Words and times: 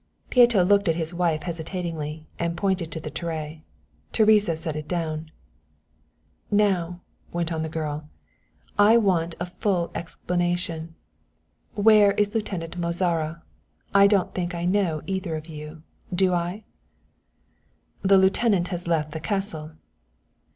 Pieto 0.31 0.63
looked 0.63 0.87
at 0.89 0.95
his 0.95 1.13
wife 1.13 1.43
hesitatingly, 1.43 2.25
and 2.39 2.57
pointed 2.57 2.91
to 2.91 2.99
the 2.99 3.11
tray. 3.11 3.61
Teresa 4.11 4.57
set 4.57 4.75
it 4.75 4.87
down. 4.87 5.29
"Now," 6.49 7.01
went 7.31 7.51
on 7.53 7.61
the 7.61 7.69
girl, 7.69 8.09
"I 8.79 8.97
want 8.97 9.35
a 9.39 9.45
full 9.45 9.91
explanation 9.93 10.95
where 11.75 12.13
is 12.13 12.33
Lieutenant 12.33 12.79
Mozara? 12.81 13.43
I 13.93 14.07
don't 14.07 14.33
think 14.33 14.55
I 14.55 14.65
know 14.65 15.03
either 15.05 15.35
of 15.35 15.45
you 15.47 15.83
do 16.11 16.33
I?" 16.33 16.63
"The 18.01 18.17
lieutenant 18.17 18.69
has 18.69 18.87
left 18.87 19.11
the 19.11 19.19
castle." 19.19 19.73